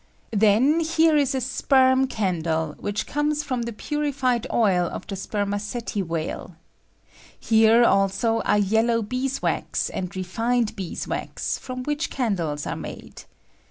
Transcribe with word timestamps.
Then 0.33 0.79
here 0.79 1.13
^^^K 1.13 1.17
ia 1.17 1.25
a, 1.25 1.43
aperm 1.43 2.07
candle, 2.09 2.73
which 2.79 3.05
comes 3.05 3.43
from 3.43 3.61
the 3.61 3.71
puri 3.71 4.11
^^^B 4.11 4.15
fied 4.15 4.47
oil 4.51 4.87
of 4.87 5.05
the 5.05 5.15
spermaceti 5.15 6.01
whale. 6.01 6.55
Here, 7.39 7.83
also, 7.83 8.39
are 8.39 8.57
^^^P 8.57 8.71
yellow 8.71 9.03
bees' 9.03 9.43
wax 9.43 9.91
and 9.91 10.15
refined 10.15 10.75
bees' 10.75 11.07
wax, 11.07 11.59
from 11.59 11.81
^^V 11.81 11.85
which 11.85 12.09
candles 12.09 12.65
are 12.65 12.75
made. 12.75 13.25